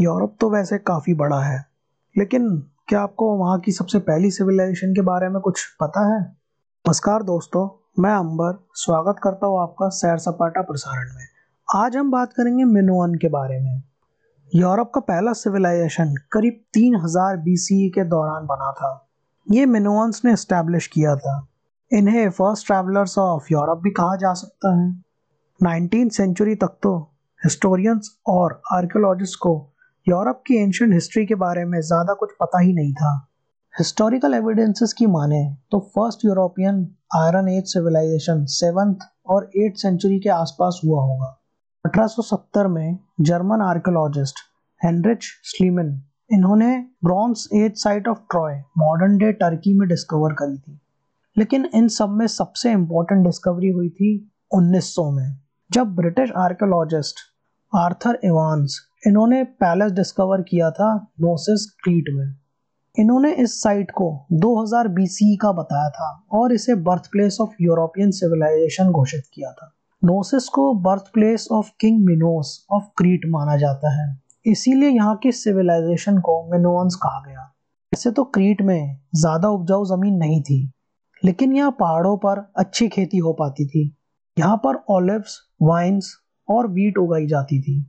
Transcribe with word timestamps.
Europe 0.00 0.36
तो 0.40 0.50
वैसे 0.50 0.78
काफ़ी 0.78 1.14
बड़ा 1.14 1.40
है, 1.40 1.66
लेकिन 2.18 2.58
क्या 2.88 3.00
आपको 3.00 3.36
वहाँ 3.36 3.60
की 3.60 3.72
सबसे 3.72 3.98
पहली 3.98 4.30
सिविलाइजेशन 4.30 4.94
के 4.94 5.00
बारे 5.00 5.28
में 5.28 5.40
कुछ 5.40 5.64
पता 5.80 6.00
है? 6.14 6.20
नमस्कार 6.22 7.22
दोस्तों, 7.22 7.68
मैं 8.02 8.10
अंबर, 8.10 8.58
स्वागत 8.74 9.16
करता 9.22 9.46
हूँ 9.46 9.62
आपका 9.62 9.88
सैर 9.88 10.18
सपाटा 10.18 10.62
प्रसारण 10.62 11.14
में। 11.16 11.24
आज 11.68 11.96
हम 11.96 12.10
बात 12.10 12.32
करेंगे 12.32 12.64
मिनोअन 12.64 13.14
के 13.14 13.28
बारे 13.28 13.60
में। 13.60 13.82
यूरोप 14.54 14.90
का 14.94 15.00
पहला 15.00 15.32
सिविलाइजेशन 15.32 16.14
करीब 16.32 16.60
3000 16.72 17.36
बीसी 17.36 17.90
के 17.90 18.04
दौरान 18.04 18.46
बना 18.46 18.72
था। 18.72 19.08
ये 19.50 19.66
मिनोअन्स 19.66 20.24
ने 20.24 20.32
इस्टेब्लिश 20.32 20.86
किया 20.86 21.16
था। 21.16 21.46
इन्हें 21.92 22.30
फ़र्स्ट 22.30 22.66
ट्रैवलर्स 22.66 23.18
ऑफ़ 23.18 23.46
यूरोप 23.52 23.78
भी 23.78 23.90
कहा 23.90 24.16
जा 24.16 24.32
सकता 24.32 24.74
है। 24.76 24.90
नाइनटीन 25.62 26.08
सेंचुरी 26.08 26.54
तक 26.54 26.78
तो 26.82 26.98
हिस्टोरियंस 27.44 28.18
और 28.26 28.60
आर्कियोलॉजिस्ट 28.72 29.38
को 29.40 29.72
यूरोप 30.06 30.42
की 30.46 30.56
एंशियंट 30.56 30.92
हिस्ट्री 30.94 31.24
के 31.26 31.34
बारे 31.34 31.64
में 31.64 31.80
ज़्यादा 31.80 32.14
कुछ 32.14 32.32
पता 32.40 32.58
ही 32.60 32.72
नहीं 32.72 32.92
था। 32.94 33.12
हिस्टोरिकल 33.74 34.34
एविडेंसेस 34.34 34.92
की 34.92 35.06
माने 35.06 35.42
तो 35.72 35.78
first 35.96 36.24
European 36.24 36.76
iron 37.16 37.48
age 37.48 37.72
civilisation 37.72 38.44
seventh 38.50 39.06
और 39.26 39.50
एट 39.56 39.76
सेंचुरी 39.76 40.18
के 40.20 40.28
आसपास 40.30 40.80
हुआ 40.84 41.02
होगा। 41.02 41.32
1870 41.84 42.68
में 42.68 42.98
जर्मन 43.20 43.62
आर्कियोलॉजिस्ट 43.62 44.38
हेनरिच 44.80 45.24
स्लीमन 45.44 45.92
इन्होंने 46.30 46.72
bronze 47.04 47.48
age 47.54 47.76
site 47.78 48.08
of 48.08 48.18
Troy 48.30 48.62
modern 48.78 49.18
day 49.18 49.32
Turkey 49.34 49.74
में 49.78 49.88
डिस्कवर 49.88 50.32
करी 50.34 50.58
थी। 50.58 50.80
लेकिन 51.36 51.68
इन 51.74 51.88
सब 51.90 52.10
में 52.10 52.26
सबसे 52.30 52.72
इम्पोर्टेंट 52.72 53.26
डिस्कवरी 53.26 53.70
हुई 53.70 53.88
थी 53.90 54.16
1900 54.54 55.10
में, 55.12 55.38
जब 55.70 55.94
ब्रिटिश 55.96 56.32
आर्कियोलॉजिस्ट 56.38 57.30
आर्थर 57.72 58.18
इवांस 58.24 58.80
इन्होंने 59.06 59.42
पैलेस 59.44 59.92
डिस्कवर 59.92 60.42
किया 60.42 60.70
था 60.70 60.94
नोसिस 61.20 61.64
क्रीट 61.84 62.04
में। 62.10 62.34
इन्होंने 62.96 63.32
इस 63.34 63.62
साइट 63.62 63.90
को 63.90 64.08
2000 64.34 64.88
बीसी 64.88 65.36
का 65.36 65.52
बताया 65.52 65.90
था 65.90 66.08
और 66.32 66.52
इसे 66.52 66.74
birth 66.74 67.06
place 67.12 67.38
of 67.40 67.50
European 67.60 68.10
civilisation 68.10 68.90
घोषित 68.90 69.24
किया 69.34 69.52
था। 69.52 69.72
नोसिस 70.02 70.48
को 70.48 70.72
birth 70.74 71.12
place 71.14 71.48
of 71.52 71.70
King 71.80 72.04
Minos 72.06 72.66
of 72.70 72.84
Crete 72.96 73.26
माना 73.26 73.56
जाता 73.56 73.94
है। 73.94 74.08
इसीलिए 74.46 74.88
यहाँ 74.88 75.16
की 75.22 75.32
सिविलाइजेशन 75.32 76.18
को 76.18 76.42
मिनोअन्स 76.52 76.94
कहा 76.94 77.24
गया। 77.26 77.42
वैसे 77.92 78.10
तो 78.10 78.24
क्रीट 78.24 78.62
में 78.62 79.00
ज़्यादा 79.14 79.48
उपजाऊ 79.48 79.84
ज़मीन 79.84 80.14
नहीं 80.14 80.42
थी, 80.42 80.72
लेकिन 81.22 81.56
यहाँ 81.56 81.70
पहाड़ों 81.70 82.16
पर 82.16 82.46
अच्छी 82.56 82.88
खेती 82.88 83.18
हो 83.18 83.32
पाती 83.32 83.66
थी। 83.66 83.90
यहाँ 84.36 84.56
पर 84.56 84.84
ऑलिव्स, 84.90 85.38
वाइन्स 85.62 86.14
और 86.48 86.66
वीट 86.66 86.98
उगाई 86.98 87.26
जाती 87.26 87.60
थी। 87.62 87.84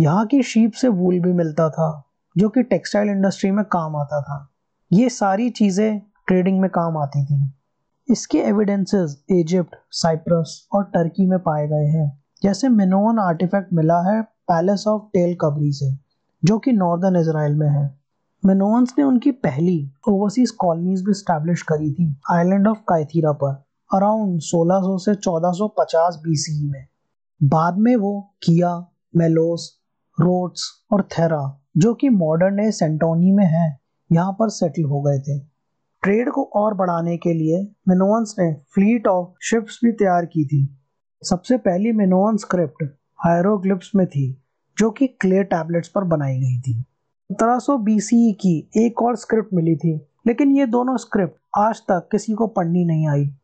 यहाँ 0.00 0.26
की 0.26 0.42
शीप 0.42 0.72
से 0.72 0.88
वूल 0.88 1.20
भी 1.20 1.32
मिलता 1.32 1.70
था, 1.70 2.12
जो 2.36 2.48
कि 2.48 2.62
टेक्सटाइल 2.62 3.08
इंडस्ट्री 3.08 3.50
में 3.50 3.64
काम 3.64 3.96
आता 3.96 4.20
था। 4.20 4.52
ये 4.92 5.08
सारी 5.08 5.50
चीज़ें 5.50 5.98
ट्रेडिंग 5.98 6.60
में 6.60 6.70
काम 6.70 6.96
आती 6.96 7.24
थी। 7.24 7.52
इसके 8.08 8.38
एविडेंसेस 8.38 9.24
इजिप्ट 9.30 9.76
साइप्रस 9.90 10.68
और 10.72 10.84
टर्की 10.84 11.26
में 11.26 11.38
पाए 11.38 11.68
गए 11.68 11.86
हैं। 11.86 12.22
जैसे 12.42 12.68
मिनोन 12.68 13.18
आर्टिफैक्ट 13.18 13.72
मिला 13.72 14.00
है 14.00 14.22
पैलेस 14.22 14.84
ऑफ़ 14.88 15.02
टेल 15.02 15.36
कबरी 15.40 15.72
से, 15.72 15.98
जो 16.44 16.58
कि 16.58 16.72
नॉर्दर्न 16.72 17.16
इसराइल 17.16 17.54
में 17.54 17.68
है। 17.68 17.98
मिनोन्स 18.44 18.94
ने 18.98 19.04
उनकी 19.04 19.30
पहली 19.30 19.92
ओवरसीज 20.08 20.50
कॉलोनीज 20.50 21.02
भी 21.02 21.14
स्टैब्लिश 21.14 21.62
करी 21.62 21.92
थी 21.92 22.16
आइलैंड 22.30 22.68
ऑफ़ 22.68 22.78
कायथीरा 22.88 23.32
पर 23.32 23.52
अराउंड 23.94 24.40
1600 24.40 24.98
से 24.98 25.14
1450 25.14 26.16
बीसी 26.16 26.70
में। 26.70 26.86
बाद 27.42 27.78
में 27.78 27.96
वो 27.96 28.34
किया 28.42 28.86
मेलोस 29.16 29.79
रोड्स 30.20 30.86
और 30.92 31.02
थेरा, 31.02 31.60
जो 31.76 31.94
कि 31.94 32.08
मॉडर्न 32.08 32.56
डे 32.56 32.72
सेंटोनी 32.72 33.32
में 33.32 33.46
है, 33.46 33.78
यहाँ 34.12 34.32
पर 34.32 34.48
सेटल 34.48 34.84
हो 34.84 35.00
गए 35.00 35.18
थे। 35.18 35.38
ट्रेड 36.02 36.30
को 36.30 36.44
और 36.44 36.74
बढ़ाने 36.74 37.16
के 37.16 37.32
लिए 37.32 37.72
मिनोअन्स 37.88 38.34
ने 38.38 38.54
फ्लीट 38.54 39.06
ऑफ़ 39.06 39.28
शिप्स 39.42 39.80
भी 39.84 39.92
तैयार 39.92 40.24
की 40.24 40.44
थी। 40.44 40.78
सबसे 41.22 41.56
पहली 41.56 41.92
मिनोअन 41.92 42.36
स्क्रिप्ट 42.36 42.84
हायरोग्लिप्स 43.24 43.90
में 43.96 44.06
थी, 44.06 44.42
जो 44.78 44.90
कि 44.90 45.06
क्ले 45.06 45.44
टैबलेट्स 45.44 45.88
पर 45.88 46.04
बनाई 46.04 46.38
गई 46.38 46.60
थी। 46.60 46.84
1700 47.30 47.78
बीसी 47.78 48.32
की 48.32 48.70
एक 48.76 49.02
और 49.02 49.16
स्क्रिप्ट 49.16 49.48
मिली 49.54 49.76
थी, 49.76 50.06
लेकिन 50.26 50.56
ये 50.56 50.66
दोनों 50.66 50.96
स्क्रिप्ट 50.96 51.40
आज 51.58 51.80
तक 51.80 52.08
किसी 52.12 52.32
को 52.32 52.46
पढ़नी 52.46 52.84
नहीं 52.84 53.08
आई। 53.08 53.34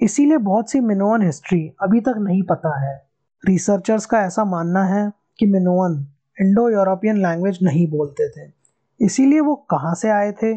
इसीलिए 0.00 0.38
बहुत 0.38 0.70
सी 0.70 0.80
मिनोअन 0.80 1.22
हिस्ट्री 1.22 1.72
अभी 1.82 2.00
तक 2.00 2.14
नहीं 2.18 2.42
पता 2.42 2.86
है। 2.86 3.06
रिसर्चर्स 3.46 4.06
का 4.06 4.18
ऐसा 4.18 4.44
मानना 4.44 4.84
है 4.84 5.12
कि 5.38 5.46
मिनोअन 5.46 6.06
इंडो 6.40 6.70
यूरोपियन 6.70 7.16
लैंग्वेज 7.16 7.58
नहीं 7.62 7.90
बोलते 7.90 8.28
थे। 8.28 8.52
इसीलिए 9.00 9.40
वो 9.40 9.54
कहाँ 9.54 9.94
से 9.94 10.10
आए 10.10 10.32
थे, 10.32 10.52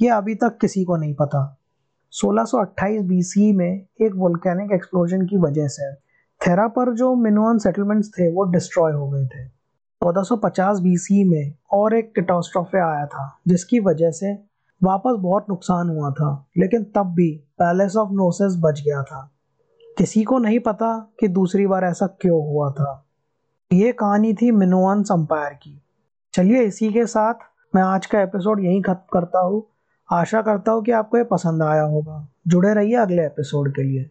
ये 0.00 0.08
अभी 0.08 0.34
तक 0.34 0.58
किसी 0.60 0.84
को 0.84 0.96
नहीं 0.96 1.14
पता। 1.14 1.58
1628 2.12 3.02
बीसी 3.02 3.52
में 3.52 3.86
एक 4.02 4.12
वोल्केनिक 4.14 4.72
एक्सप्लोजन 4.72 5.26
की 5.26 5.36
वजह 5.36 5.68
से 5.68 5.94
थेरा 6.46 6.68
पर 6.68 6.94
जो 6.94 7.14
मिनोअन 7.14 7.58
सेटलमेंट्स 7.58 8.08
थे, 8.08 8.32
वो 8.32 8.44
डिस्ट्रॉय 8.44 8.92
हो 8.92 9.10
गए 9.10 9.26
थे। 9.26 9.44
1450 10.02 10.80
बीसी 10.80 11.24
में 11.24 11.54
और 11.70 11.94
एक 11.94 12.14
कैटास्ट्रोफे 12.14 12.78
आया 12.78 13.06
था, 13.06 13.40
जिसकी 13.48 13.80
वजह 13.80 14.10
से 14.10 14.32
वापस 14.82 15.14
बहुत 15.18 15.46
नुकसान 15.48 15.88
हुआ 15.88 16.10
था, 16.10 16.46
लेकिन 16.58 16.84
तब 16.84 17.06
भी 17.06 17.36
पैलेस 17.58 17.96
ऑफ़ 17.96 18.10
नोसेस 18.10 18.54
बच 18.58 18.80
गया 18.80 19.02
था। 19.02 19.30
किसी 19.98 20.22
को 20.22 20.38
नहीं 20.38 20.60
पता 20.60 21.12
कि 21.20 21.28
दूसरी 21.28 21.66
बार 21.66 21.84
ऐसा 21.84 22.06
क्यों 22.06 22.46
हुआ 22.46 22.70
था। 22.70 23.06
ये 23.72 23.92
कहानी 23.92 24.34
थी 24.34 24.50
मिनोअन 24.50 25.04
अंपायर 25.04 25.52
की। 25.52 25.82
चलिए 26.32 26.62
इसी 26.62 26.92
के 26.92 27.06
साथ 27.06 27.34
मैं 27.74 27.82
आज 27.82 28.06
का 28.06 28.20
एपिसोड 28.20 28.60
यहीं 28.60 28.82
खत्म 28.82 29.20
करता 29.20 29.38
हूँ। 29.38 29.66
आशा 30.12 30.42
करता 30.42 30.72
हूँ 30.72 30.82
कि 30.82 30.92
आपको 30.92 31.16
ये 31.16 31.24
पसंद 31.24 31.62
आया 31.62 31.82
होगा। 31.82 32.28
जुड़े 32.48 32.74
रहिए 32.74 32.96
अगले 32.96 33.26
एपिसोड 33.26 33.74
के 33.74 33.82
लिए। 33.82 34.10